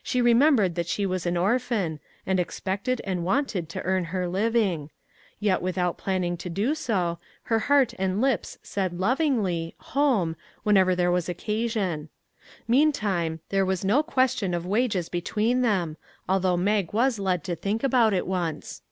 [0.00, 4.90] She remembered that she was an orphan, and expected and wanted to earn her living;
[5.40, 7.18] yet without plan ning to do so,
[7.50, 12.10] her heart and lips said lovingly" home" whenever there was occasion.
[12.68, 15.96] Mean time, there was no question of wages between them,
[16.28, 18.82] although Mag was led to think about it once.